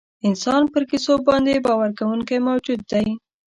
انسان 0.27 0.61
پر 0.71 0.83
کیسو 0.89 1.13
باندې 1.27 1.53
باور 1.65 1.89
کوونکی 1.99 2.37
موجود 2.47 2.79
دی. 2.91 3.07